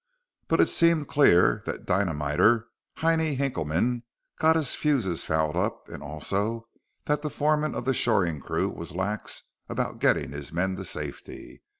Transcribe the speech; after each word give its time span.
But 0.47 0.59
it 0.59 0.67
seemed 0.69 1.09
clear 1.09 1.61
that 1.67 1.85
dynamiter 1.85 2.69
Heinie 2.95 3.37
Hinkleman 3.37 4.01
got 4.39 4.55
his 4.55 4.73
fuses 4.73 5.23
fouled 5.23 5.55
up 5.55 5.87
and 5.89 6.01
also 6.01 6.67
that 7.05 7.21
the 7.21 7.29
foreman 7.29 7.75
of 7.75 7.85
the 7.85 7.93
shoring 7.93 8.39
crew 8.39 8.67
was 8.69 8.95
lax 8.95 9.43
about 9.69 9.99
getting 9.99 10.31
his 10.31 10.51
men 10.51 10.75
to 10.77 10.85
safety. 10.85 11.61